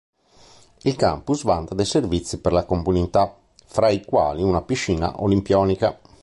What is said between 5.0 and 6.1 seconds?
olimpionica.